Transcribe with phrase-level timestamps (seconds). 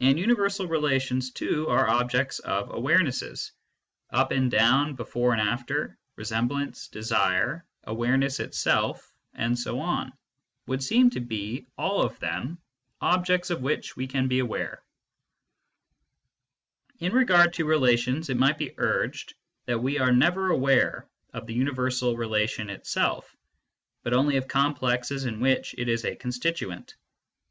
[0.00, 1.66] And universal relations, too.
[1.66, 3.50] KNOWLEDGE BY ACQUAINTANCE 213 are objects of awarenesses;
[4.08, 10.14] up and down, before and after, resemblance, desire, awareness itself, and so on,
[10.66, 12.56] would seem to be all of them
[13.02, 14.82] objects of which we can be aware,
[16.98, 19.34] w f ..j*urJw c i In regard to relations, it might be urged
[19.66, 23.36] that we are never aware of the universal relation/itself,
[24.02, 26.94] but only of complexes in which it is a constituent.